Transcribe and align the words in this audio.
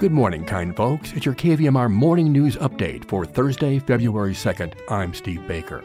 Good 0.00 0.12
morning, 0.12 0.46
kind 0.46 0.74
folks. 0.74 1.12
It's 1.12 1.26
your 1.26 1.34
KVMR 1.34 1.92
morning 1.92 2.32
news 2.32 2.56
update 2.56 3.04
for 3.04 3.26
Thursday, 3.26 3.78
February 3.78 4.32
2nd. 4.32 4.72
I'm 4.88 5.12
Steve 5.12 5.46
Baker. 5.46 5.84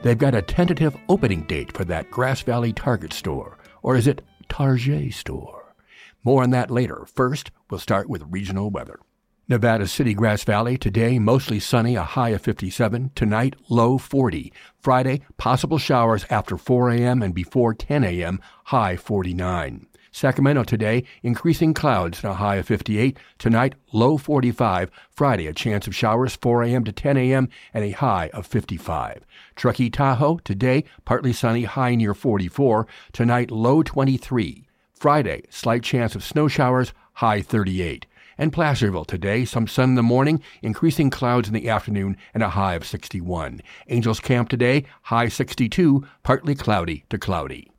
They've 0.00 0.16
got 0.16 0.36
a 0.36 0.42
tentative 0.42 0.96
opening 1.08 1.42
date 1.42 1.76
for 1.76 1.84
that 1.86 2.08
Grass 2.08 2.40
Valley 2.42 2.72
Target 2.72 3.12
store, 3.12 3.58
or 3.82 3.96
is 3.96 4.06
it 4.06 4.22
Target 4.48 5.12
store? 5.12 5.74
More 6.22 6.44
on 6.44 6.50
that 6.50 6.70
later. 6.70 7.04
First, 7.12 7.50
we'll 7.68 7.80
start 7.80 8.08
with 8.08 8.22
regional 8.30 8.70
weather. 8.70 9.00
Nevada 9.48 9.88
City, 9.88 10.14
Grass 10.14 10.44
Valley, 10.44 10.78
today 10.78 11.18
mostly 11.18 11.58
sunny, 11.58 11.96
a 11.96 12.04
high 12.04 12.28
of 12.28 12.42
57. 12.42 13.10
Tonight, 13.16 13.56
low 13.68 13.98
40. 13.98 14.52
Friday, 14.78 15.22
possible 15.36 15.78
showers 15.78 16.24
after 16.30 16.56
4 16.56 16.90
a.m. 16.90 17.22
and 17.24 17.34
before 17.34 17.74
10 17.74 18.04
a.m., 18.04 18.40
high 18.66 18.96
49. 18.96 19.88
Sacramento 20.18 20.64
today, 20.64 21.04
increasing 21.22 21.72
clouds 21.72 22.24
and 22.24 22.32
a 22.32 22.34
high 22.34 22.56
of 22.56 22.66
58. 22.66 23.16
Tonight, 23.38 23.76
low 23.92 24.18
45. 24.18 24.90
Friday, 25.12 25.46
a 25.46 25.52
chance 25.52 25.86
of 25.86 25.94
showers 25.94 26.34
4 26.34 26.64
a.m. 26.64 26.82
to 26.82 26.90
10 26.90 27.16
a.m. 27.16 27.48
and 27.72 27.84
a 27.84 27.92
high 27.92 28.28
of 28.32 28.44
55. 28.44 29.24
Truckee 29.54 29.90
Tahoe 29.90 30.38
today, 30.38 30.82
partly 31.04 31.32
sunny, 31.32 31.64
high 31.64 31.94
near 31.94 32.14
44. 32.14 32.88
Tonight, 33.12 33.52
low 33.52 33.84
23. 33.84 34.66
Friday, 34.92 35.44
slight 35.50 35.84
chance 35.84 36.16
of 36.16 36.24
snow 36.24 36.48
showers, 36.48 36.92
high 37.12 37.40
38. 37.40 38.04
And 38.36 38.52
Placerville 38.52 39.04
today, 39.04 39.44
some 39.44 39.68
sun 39.68 39.90
in 39.90 39.94
the 39.94 40.02
morning, 40.02 40.42
increasing 40.62 41.10
clouds 41.10 41.46
in 41.46 41.54
the 41.54 41.68
afternoon, 41.68 42.16
and 42.34 42.42
a 42.42 42.50
high 42.50 42.74
of 42.74 42.84
61. 42.84 43.60
Angels 43.86 44.18
Camp 44.18 44.48
today, 44.48 44.84
high 45.02 45.28
62, 45.28 46.04
partly 46.24 46.56
cloudy 46.56 47.04
to 47.08 47.18
cloudy. 47.18 47.70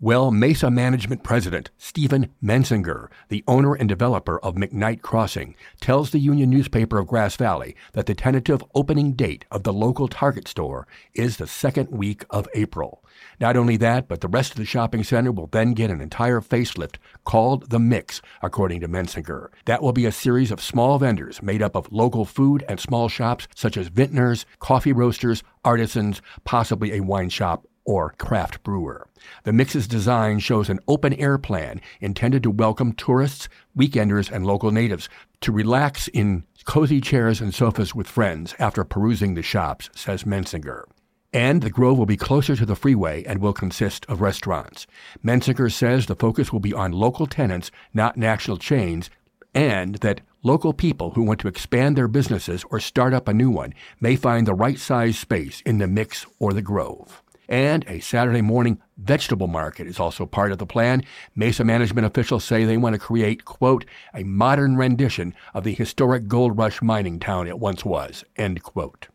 Well, 0.00 0.30
Mesa 0.30 0.70
Management 0.70 1.24
President 1.24 1.70
Stephen 1.76 2.28
Mensinger, 2.40 3.08
the 3.30 3.42
owner 3.48 3.74
and 3.74 3.88
developer 3.88 4.38
of 4.38 4.54
McKnight 4.54 5.02
Crossing, 5.02 5.56
tells 5.80 6.10
the 6.10 6.20
Union 6.20 6.50
newspaper 6.50 7.00
of 7.00 7.08
Grass 7.08 7.34
Valley 7.34 7.74
that 7.94 8.06
the 8.06 8.14
tentative 8.14 8.62
opening 8.76 9.14
date 9.14 9.44
of 9.50 9.64
the 9.64 9.72
local 9.72 10.06
Target 10.06 10.46
store 10.46 10.86
is 11.14 11.36
the 11.38 11.48
second 11.48 11.88
week 11.90 12.24
of 12.30 12.46
April. 12.54 13.02
Not 13.40 13.56
only 13.56 13.76
that, 13.78 14.06
but 14.06 14.20
the 14.20 14.28
rest 14.28 14.52
of 14.52 14.58
the 14.58 14.64
shopping 14.64 15.02
center 15.02 15.32
will 15.32 15.48
then 15.48 15.72
get 15.72 15.90
an 15.90 16.00
entire 16.00 16.40
facelift 16.40 16.98
called 17.24 17.70
The 17.70 17.80
Mix, 17.80 18.22
according 18.40 18.78
to 18.82 18.88
Mensinger. 18.88 19.48
That 19.64 19.82
will 19.82 19.92
be 19.92 20.06
a 20.06 20.12
series 20.12 20.52
of 20.52 20.62
small 20.62 21.00
vendors 21.00 21.42
made 21.42 21.60
up 21.60 21.74
of 21.74 21.90
local 21.90 22.24
food 22.24 22.64
and 22.68 22.78
small 22.78 23.08
shops 23.08 23.48
such 23.56 23.76
as 23.76 23.88
vintners, 23.88 24.46
coffee 24.60 24.92
roasters, 24.92 25.42
artisans, 25.64 26.22
possibly 26.44 26.92
a 26.92 27.00
wine 27.00 27.30
shop, 27.30 27.66
or 27.88 28.14
craft 28.18 28.62
brewer. 28.62 29.08
The 29.44 29.52
mix's 29.54 29.88
design 29.88 30.40
shows 30.40 30.68
an 30.68 30.78
open 30.86 31.14
air 31.14 31.38
plan 31.38 31.80
intended 32.02 32.42
to 32.42 32.50
welcome 32.50 32.92
tourists, 32.92 33.48
weekenders, 33.74 34.30
and 34.30 34.44
local 34.44 34.70
natives 34.70 35.08
to 35.40 35.52
relax 35.52 36.06
in 36.08 36.44
cozy 36.66 37.00
chairs 37.00 37.40
and 37.40 37.54
sofas 37.54 37.94
with 37.94 38.06
friends 38.06 38.54
after 38.58 38.84
perusing 38.84 39.32
the 39.32 39.42
shops, 39.42 39.88
says 39.94 40.24
Mensinger. 40.24 40.84
And 41.32 41.62
the 41.62 41.70
Grove 41.70 41.96
will 41.96 42.04
be 42.04 42.18
closer 42.18 42.54
to 42.56 42.66
the 42.66 42.76
freeway 42.76 43.24
and 43.24 43.40
will 43.40 43.54
consist 43.54 44.04
of 44.04 44.20
restaurants. 44.20 44.86
Mensinger 45.24 45.72
says 45.72 46.04
the 46.04 46.14
focus 46.14 46.52
will 46.52 46.60
be 46.60 46.74
on 46.74 46.92
local 46.92 47.26
tenants, 47.26 47.70
not 47.94 48.18
national 48.18 48.58
chains, 48.58 49.08
and 49.54 49.94
that 49.96 50.20
local 50.42 50.74
people 50.74 51.12
who 51.12 51.22
want 51.22 51.40
to 51.40 51.48
expand 51.48 51.96
their 51.96 52.08
businesses 52.08 52.64
or 52.70 52.80
start 52.80 53.14
up 53.14 53.28
a 53.28 53.32
new 53.32 53.50
one 53.50 53.72
may 53.98 54.14
find 54.14 54.46
the 54.46 54.52
right 54.52 54.78
size 54.78 55.18
space 55.18 55.62
in 55.62 55.78
the 55.78 55.88
mix 55.88 56.26
or 56.38 56.52
the 56.52 56.60
Grove. 56.60 57.22
And 57.48 57.84
a 57.88 58.00
Saturday 58.00 58.42
morning 58.42 58.78
vegetable 58.98 59.46
market 59.46 59.86
is 59.86 59.98
also 59.98 60.26
part 60.26 60.52
of 60.52 60.58
the 60.58 60.66
plan. 60.66 61.02
Mesa 61.34 61.64
management 61.64 62.06
officials 62.06 62.44
say 62.44 62.64
they 62.64 62.76
want 62.76 62.92
to 62.92 62.98
create, 62.98 63.46
quote, 63.46 63.86
a 64.14 64.22
modern 64.22 64.76
rendition 64.76 65.34
of 65.54 65.64
the 65.64 65.72
historic 65.72 66.28
gold 66.28 66.58
rush 66.58 66.82
mining 66.82 67.18
town 67.18 67.46
it 67.46 67.58
once 67.58 67.84
was, 67.84 68.24
end 68.36 68.62
quote. 68.62 69.08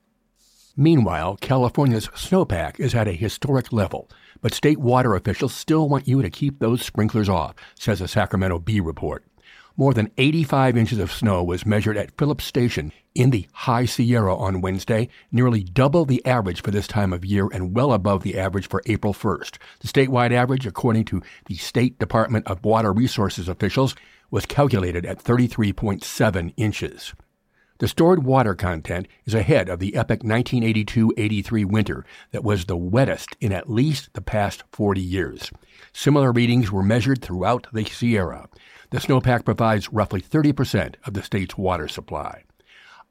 Meanwhile, 0.76 1.38
California's 1.40 2.08
snowpack 2.08 2.80
is 2.80 2.96
at 2.96 3.08
a 3.08 3.12
historic 3.12 3.72
level, 3.72 4.10
but 4.42 4.56
state 4.56 4.80
water 4.80 5.14
officials 5.14 5.54
still 5.54 5.88
want 5.88 6.08
you 6.08 6.24
to 6.24 6.32
keep 6.32 6.58
those 6.58 6.84
sprinklers 6.84 7.30
off, 7.30 7.54
says 7.80 8.02
a 8.02 8.08
Sacramento 8.08 8.58
Bee 8.58 8.80
report. 8.80 9.24
More 9.76 9.96
than 9.96 10.12
85 10.20 10.78
inches 10.78 11.00
of 11.00 11.12
snow 11.12 11.44
was 11.44 11.66
measured 11.66 11.98
at 11.98 12.16
Phillips 12.16 12.44
Station 12.44 12.92
in 13.16 13.32
the 13.32 13.48
High 13.54 13.86
Sierra 13.86 14.36
on 14.36 14.62
Wednesday, 14.62 15.10
nearly 15.32 15.64
double 15.64 16.06
the 16.06 16.24
average 16.28 16.62
for 16.62 16.70
this 16.70 16.86
time 16.86 17.12
of 17.12 17.26
year 17.26 17.50
and 17.52 17.76
well 17.76 17.92
above 17.92 18.22
the 18.22 18.38
average 18.38 18.70
for 18.70 18.84
April 18.86 19.16
1st. 19.16 19.58
The 19.80 19.88
statewide 19.88 20.32
average, 20.32 20.68
according 20.68 21.06
to 21.06 21.24
the 21.48 21.56
State 21.56 21.98
Department 21.98 22.46
of 22.46 22.64
Water 22.64 22.94
Resources 22.94 23.50
officials, 23.50 23.96
was 24.30 24.46
calculated 24.46 25.08
at 25.08 25.24
33.7 25.24 26.54
inches. 26.56 27.14
The 27.80 27.88
stored 27.88 28.24
water 28.24 28.54
content 28.54 29.08
is 29.26 29.34
ahead 29.34 29.68
of 29.68 29.80
the 29.80 29.96
epic 29.96 30.24
1982 30.24 31.14
83 31.18 31.66
winter 31.66 32.06
that 32.32 32.44
was 32.44 32.66
the 32.66 32.78
wettest 32.78 33.36
in 33.42 33.52
at 33.52 33.70
least 33.70 34.14
the 34.14 34.22
past 34.22 34.64
40 34.72 35.02
years. 35.02 35.52
Similar 35.92 36.32
readings 36.32 36.72
were 36.72 36.84
measured 36.84 37.24
throughout 37.24 37.66
the 37.74 37.84
Sierra. 37.86 38.48
The 38.92 39.00
snowpack 39.00 39.44
provides 39.44 39.92
roughly 39.92 40.22
30% 40.22 40.96
of 41.04 41.16
the 41.16 41.24
state's 41.24 41.58
water 41.58 41.88
supply. 41.88 42.44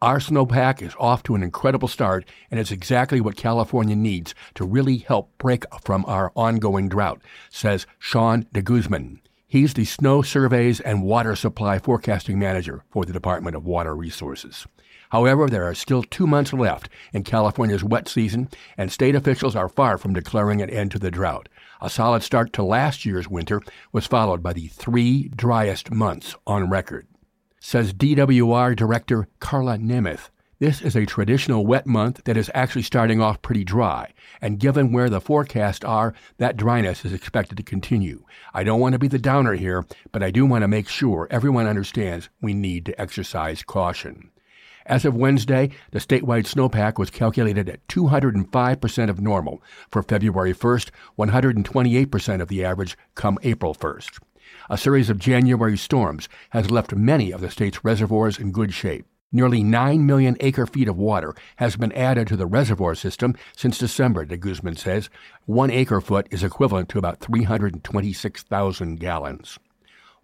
Our 0.00 0.18
snowpack 0.18 0.80
is 0.80 0.94
off 0.98 1.24
to 1.24 1.34
an 1.34 1.42
incredible 1.42 1.88
start, 1.88 2.24
and 2.50 2.58
it's 2.58 2.70
exactly 2.70 3.20
what 3.20 3.36
California 3.36 3.96
needs 3.96 4.34
to 4.54 4.64
really 4.64 4.98
help 4.98 5.36
break 5.38 5.64
from 5.82 6.04
our 6.06 6.32
ongoing 6.36 6.88
drought, 6.88 7.20
says 7.50 7.86
Sean 7.98 8.46
de 8.52 8.62
Guzman. 8.62 9.20
He's 9.52 9.74
the 9.74 9.84
Snow 9.84 10.22
Surveys 10.22 10.80
and 10.80 11.02
Water 11.02 11.36
Supply 11.36 11.78
Forecasting 11.78 12.38
Manager 12.38 12.84
for 12.88 13.04
the 13.04 13.12
Department 13.12 13.54
of 13.54 13.66
Water 13.66 13.94
Resources. 13.94 14.66
However, 15.10 15.46
there 15.46 15.64
are 15.64 15.74
still 15.74 16.02
two 16.02 16.26
months 16.26 16.54
left 16.54 16.88
in 17.12 17.22
California's 17.22 17.84
wet 17.84 18.08
season, 18.08 18.48
and 18.78 18.90
state 18.90 19.14
officials 19.14 19.54
are 19.54 19.68
far 19.68 19.98
from 19.98 20.14
declaring 20.14 20.62
an 20.62 20.70
end 20.70 20.90
to 20.92 20.98
the 20.98 21.10
drought. 21.10 21.50
A 21.82 21.90
solid 21.90 22.22
start 22.22 22.54
to 22.54 22.62
last 22.62 23.04
year's 23.04 23.28
winter 23.28 23.60
was 23.92 24.06
followed 24.06 24.42
by 24.42 24.54
the 24.54 24.68
three 24.68 25.28
driest 25.28 25.90
months 25.90 26.34
on 26.46 26.70
record. 26.70 27.06
Says 27.60 27.92
DWR 27.92 28.74
Director 28.74 29.28
Karla 29.38 29.76
Nemeth, 29.76 30.30
this 30.62 30.80
is 30.80 30.94
a 30.94 31.04
traditional 31.04 31.66
wet 31.66 31.88
month 31.88 32.22
that 32.22 32.36
is 32.36 32.48
actually 32.54 32.82
starting 32.82 33.20
off 33.20 33.42
pretty 33.42 33.64
dry, 33.64 34.12
and 34.40 34.60
given 34.60 34.92
where 34.92 35.10
the 35.10 35.20
forecasts 35.20 35.84
are, 35.84 36.14
that 36.38 36.56
dryness 36.56 37.04
is 37.04 37.12
expected 37.12 37.56
to 37.56 37.64
continue. 37.64 38.24
I 38.54 38.62
don't 38.62 38.78
want 38.78 38.92
to 38.92 39.00
be 39.00 39.08
the 39.08 39.18
downer 39.18 39.54
here, 39.54 39.84
but 40.12 40.22
I 40.22 40.30
do 40.30 40.46
want 40.46 40.62
to 40.62 40.68
make 40.68 40.88
sure 40.88 41.26
everyone 41.32 41.66
understands 41.66 42.28
we 42.40 42.54
need 42.54 42.86
to 42.86 43.00
exercise 43.00 43.64
caution. 43.64 44.30
As 44.86 45.04
of 45.04 45.16
Wednesday, 45.16 45.70
the 45.90 45.98
statewide 45.98 46.46
snowpack 46.46 46.96
was 46.96 47.10
calculated 47.10 47.68
at 47.68 47.84
205% 47.88 49.10
of 49.10 49.20
normal 49.20 49.64
for 49.90 50.04
February 50.04 50.54
1st, 50.54 50.90
128% 51.18 52.40
of 52.40 52.46
the 52.46 52.64
average 52.64 52.96
come 53.16 53.36
April 53.42 53.74
1st. 53.74 54.20
A 54.70 54.78
series 54.78 55.10
of 55.10 55.18
January 55.18 55.76
storms 55.76 56.28
has 56.50 56.70
left 56.70 56.94
many 56.94 57.32
of 57.32 57.40
the 57.40 57.50
state's 57.50 57.84
reservoirs 57.84 58.38
in 58.38 58.52
good 58.52 58.72
shape. 58.72 59.06
Nearly 59.34 59.62
9 59.62 60.04
million 60.04 60.36
acre 60.40 60.66
feet 60.66 60.88
of 60.88 60.98
water 60.98 61.34
has 61.56 61.76
been 61.76 61.92
added 61.92 62.28
to 62.28 62.36
the 62.36 62.46
reservoir 62.46 62.94
system 62.94 63.34
since 63.56 63.78
December, 63.78 64.26
de 64.26 64.36
Guzman 64.36 64.76
says. 64.76 65.08
One 65.46 65.70
acre 65.70 66.02
foot 66.02 66.28
is 66.30 66.44
equivalent 66.44 66.90
to 66.90 66.98
about 66.98 67.20
326,000 67.20 69.00
gallons. 69.00 69.58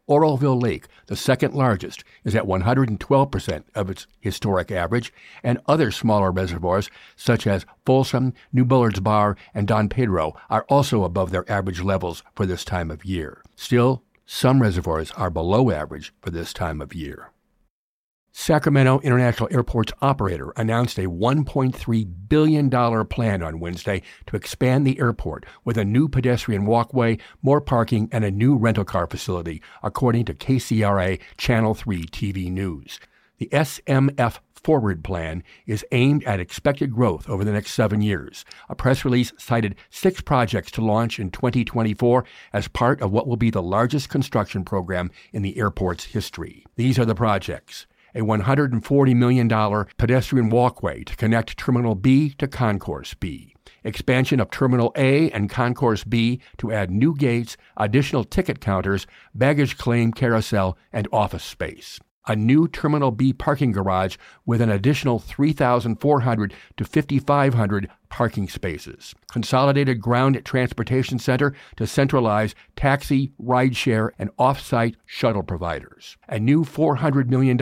Oroville 0.06 0.58
Lake, 0.58 0.88
the 1.06 1.16
second 1.16 1.54
largest, 1.54 2.04
is 2.24 2.34
at 2.34 2.44
112% 2.44 3.64
of 3.74 3.91
its 3.91 4.06
historic 4.20 4.70
average, 4.70 5.12
and 5.42 5.58
other 5.66 5.90
smaller 5.90 6.30
reservoirs, 6.30 6.90
such 7.14 7.46
as 7.46 7.66
Folsom, 7.84 8.32
New 8.52 8.64
Bullards 8.64 9.00
Bar, 9.00 9.36
and 9.54 9.69
Don 9.69 9.88
Pedro, 9.88 10.34
are 10.48 10.64
also 10.69 11.04
above 11.04 11.30
their 11.30 11.50
average 11.50 11.82
levels 11.82 12.22
for 12.34 12.46
this 12.46 12.64
time 12.64 12.90
of 12.90 13.05
year. 13.05 13.43
Still, 13.55 14.02
some 14.25 14.60
reservoirs 14.62 15.10
are 15.12 15.31
below 15.31 15.70
average 15.70 16.12
for 16.20 16.31
this 16.31 16.52
time 16.52 16.81
of 16.81 16.94
year. 16.94 17.31
Sacramento 18.40 19.00
International 19.00 19.49
Airport's 19.50 19.93
operator 20.00 20.52
announced 20.56 20.96
a 20.96 21.08
$1.3 21.08 22.29
billion 22.29 22.70
plan 23.06 23.43
on 23.43 23.58
Wednesday 23.58 24.00
to 24.29 24.37
expand 24.37 24.87
the 24.87 25.00
airport 25.00 25.44
with 25.64 25.76
a 25.76 25.85
new 25.85 26.08
pedestrian 26.08 26.64
walkway, 26.64 27.19
more 27.43 27.61
parking, 27.61 28.08
and 28.12 28.25
a 28.25 28.31
new 28.31 28.56
rental 28.56 28.85
car 28.85 29.08
facility, 29.08 29.61
according 29.82 30.25
to 30.25 30.35
KCRA 30.35 31.19
Channel 31.37 31.75
3 31.75 32.05
TV 32.05 32.49
News. 32.49 33.00
The 33.38 33.49
SMF 33.52 34.38
Forward 34.55 35.02
plan 35.02 35.43
is 35.67 35.84
aimed 35.91 36.23
at 36.23 36.38
expected 36.38 36.93
growth 36.93 37.29
over 37.29 37.44
the 37.44 37.52
next 37.52 37.73
seven 37.73 38.02
years. 38.02 38.44
A 38.69 38.76
press 38.76 39.05
release 39.05 39.32
cited 39.37 39.75
six 39.91 40.20
projects 40.20 40.70
to 40.73 40.84
launch 40.84 41.19
in 41.19 41.32
2024 41.32 42.25
as 42.52 42.69
part 42.69 43.02
of 43.02 43.11
what 43.11 43.26
will 43.26 43.37
be 43.37 43.50
the 43.50 43.62
largest 43.62 44.08
construction 44.08 44.64
program 44.64 45.11
in 45.32 45.43
the 45.43 45.58
airport's 45.58 46.05
history. 46.05 46.64
These 46.76 47.00
are 47.00 47.05
the 47.05 47.17
projects 47.17 47.87
a 48.14 48.20
$140 48.20 49.14
million 49.16 49.49
pedestrian 49.96 50.50
walkway 50.50 51.05
to 51.05 51.16
connect 51.16 51.56
Terminal 51.56 51.94
B 51.94 52.31
to 52.38 52.49
Concourse 52.49 53.14
B, 53.14 53.55
expansion 53.84 54.40
of 54.40 54.50
Terminal 54.50 54.93
A 54.96 55.31
and 55.31 55.50
Concourse 55.50 56.05
B 56.05 56.40
to 56.58 56.72
add 56.72 56.90
new 56.90 57.14
gates, 57.14 57.56
additional 57.76 58.25
ticket 58.25 58.60
counters, 58.60 59.06
baggage 59.34 59.76
claim 59.76 60.12
carousel, 60.12 60.76
and 60.93 61.08
office 61.12 61.44
space. 61.44 62.00
a 62.28 62.37
new 62.37 62.69
Terminal 62.69 63.10
B 63.10 63.32
parking 63.32 63.72
garage 63.72 64.16
with 64.44 64.60
an 64.60 64.70
additional 64.70 65.19
3,400 65.19 66.55
to 66.76 66.84
5,500 66.84 67.88
parking 68.08 68.49
spaces. 68.49 69.14
Consolidated 69.31 70.00
Ground 70.00 70.40
Transportation 70.44 71.19
Center 71.19 71.55
to 71.76 71.87
centralize 71.87 72.55
taxi, 72.76 73.32
rideshare, 73.40 74.10
and 74.19 74.31
off-site 74.38 74.96
shuttle 75.06 75.43
providers. 75.43 76.16
A 76.28 76.38
new 76.38 76.64
$400 76.64 77.28
million 77.28 77.58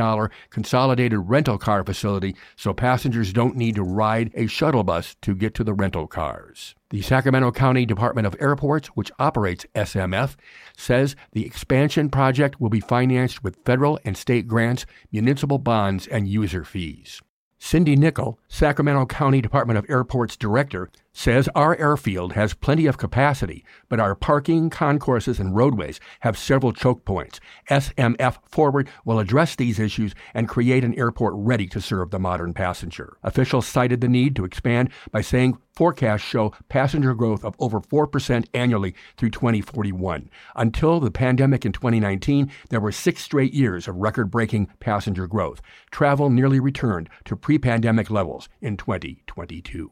consolidated 0.50 1.18
rental 1.24 1.58
car 1.58 1.84
facility 1.84 2.36
so 2.56 2.72
passengers 2.72 3.32
don't 3.32 3.56
need 3.56 3.74
to 3.76 3.82
ride 3.82 4.30
a 4.34 4.46
shuttle 4.46 4.84
bus 4.84 5.16
to 5.22 5.34
get 5.34 5.54
to 5.54 5.64
the 5.64 5.74
rental 5.74 6.06
cars. 6.06 6.74
The 6.90 7.02
Sacramento 7.02 7.50
County 7.50 7.84
Department 7.84 8.28
of 8.28 8.36
Airports, 8.38 8.88
which 8.88 9.10
operates 9.18 9.66
SMF, 9.74 10.36
says 10.76 11.16
the 11.32 11.44
expansion 11.44 12.10
project 12.10 12.60
will 12.60 12.70
be 12.70 12.80
financed 12.80 13.42
with 13.42 13.58
federal 13.64 13.98
and 14.04 14.16
state 14.16 14.46
grants, 14.46 14.86
municipal 15.10 15.58
bonds, 15.58 16.06
and 16.06 16.28
user 16.28 16.62
fees. 16.62 17.20
Cindy 17.58 17.96
Nichol, 17.96 18.38
Sacramento 18.48 19.06
County 19.06 19.40
Department 19.40 19.78
of 19.78 19.86
Airports 19.88 20.36
Director, 20.36 20.90
says 21.16 21.48
our 21.54 21.74
airfield 21.78 22.34
has 22.34 22.52
plenty 22.52 22.84
of 22.84 22.98
capacity, 22.98 23.64
but 23.88 23.98
our 23.98 24.14
parking, 24.14 24.68
concourses, 24.68 25.40
and 25.40 25.56
roadways 25.56 25.98
have 26.20 26.36
several 26.36 26.74
choke 26.74 27.06
points. 27.06 27.40
SMF 27.70 28.36
Forward 28.44 28.90
will 29.06 29.18
address 29.18 29.56
these 29.56 29.78
issues 29.78 30.14
and 30.34 30.46
create 30.46 30.84
an 30.84 30.92
airport 30.98 31.32
ready 31.34 31.66
to 31.68 31.80
serve 31.80 32.10
the 32.10 32.18
modern 32.18 32.52
passenger. 32.52 33.16
Officials 33.22 33.66
cited 33.66 34.02
the 34.02 34.08
need 34.08 34.36
to 34.36 34.44
expand 34.44 34.90
by 35.10 35.22
saying 35.22 35.56
forecasts 35.74 36.22
show 36.22 36.52
passenger 36.68 37.14
growth 37.14 37.46
of 37.46 37.56
over 37.58 37.80
4% 37.80 38.44
annually 38.52 38.94
through 39.16 39.30
2041. 39.30 40.28
Until 40.54 41.00
the 41.00 41.10
pandemic 41.10 41.64
in 41.64 41.72
2019, 41.72 42.52
there 42.68 42.80
were 42.80 42.92
six 42.92 43.22
straight 43.22 43.54
years 43.54 43.88
of 43.88 43.96
record 43.96 44.30
breaking 44.30 44.68
passenger 44.80 45.26
growth. 45.26 45.62
Travel 45.90 46.28
nearly 46.28 46.60
returned 46.60 47.08
to 47.24 47.36
pre 47.36 47.58
pandemic 47.58 48.10
levels 48.10 48.50
in 48.60 48.76
2022. 48.76 49.90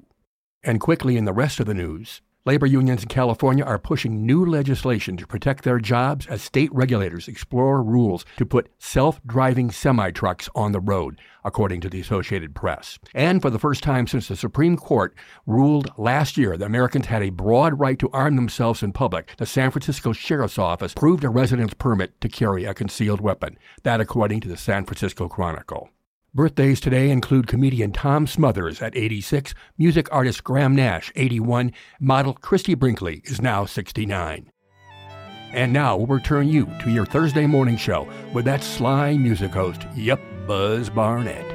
And 0.67 0.81
quickly 0.81 1.19
in 1.19 1.27
the 1.27 1.33
rest 1.35 1.61
of 1.61 1.67
the 1.67 1.75
news, 1.75 2.23
labor 2.47 2.65
unions 2.65 3.03
in 3.03 3.09
California 3.11 3.63
are 3.63 3.79
pushing 3.79 4.25
new 4.25 4.47
legislation 4.47 5.15
to 5.19 5.27
protect 5.27 5.63
their 5.63 5.79
jobs 5.79 6.27
as 6.27 6.41
state 6.41 6.73
regulators 6.73 7.29
explore 7.29 7.83
rules 7.83 8.25
to 8.39 8.47
put 8.47 8.71
self 8.79 9.21
driving 9.27 9.71
semi 9.71 10.11
trucks 10.11 10.49
on 10.55 10.73
the 10.73 10.81
road, 10.81 11.21
according 11.45 11.83
to 11.83 11.91
the 11.91 12.01
Associated 12.01 12.55
Press. 12.55 12.99
And 13.15 13.43
for 13.43 13.51
the 13.51 13.59
first 13.59 13.83
time 13.83 14.07
since 14.07 14.29
the 14.29 14.37
Supreme 14.37 14.79
Court 14.79 15.15
ruled 15.47 15.91
last 15.99 16.39
year 16.39 16.57
that 16.57 16.65
Americans 16.65 17.07
had 17.07 17.23
a 17.23 17.29
broad 17.29 17.79
right 17.79 17.99
to 17.99 18.11
arm 18.13 18.37
themselves 18.37 18.83
in 18.83 18.95
public, 18.95 19.35
the 19.37 19.45
San 19.45 19.71
Francisco 19.71 20.15
Sheriff's 20.15 20.59
Office 20.59 20.93
approved 20.93 21.25
a 21.25 21.29
resident's 21.29 21.75
permit 21.75 22.19
to 22.23 22.29
carry 22.31 22.65
a 22.65 22.73
concealed 22.73 23.21
weapon. 23.21 23.59
That, 23.83 24.01
according 24.01 24.41
to 24.41 24.49
the 24.49 24.57
San 24.57 24.87
Francisco 24.87 25.29
Chronicle. 25.29 25.91
Birthdays 26.37 26.81
today 26.81 27.11
include 27.11 27.47
comedian 27.47 27.93
Tom 27.93 28.27
Smothers 28.27 28.83
at 28.83 28.97
86, 28.97 29.55
music 29.79 30.09
artist 30.11 30.43
Graham 30.43 30.75
Nash, 30.75 31.13
81, 31.15 31.71
model 32.01 32.33
Christie 32.33 32.75
Brinkley 32.75 33.23
is 33.25 33.41
now 33.41 33.65
69. 33.65 34.51
And 35.53 35.73
now 35.73 35.97
we'll 35.97 36.09
return 36.09 36.49
you 36.49 36.67
to 36.83 36.91
your 36.91 37.07
Thursday 37.07 37.47
morning 37.47 37.77
show 37.77 38.09
with 38.33 38.47
that 38.47 38.65
sly 38.65 39.17
music 39.17 39.53
host, 39.53 39.87
Yep, 39.95 40.21
Buzz 40.49 40.91
Barnett. 40.91 41.54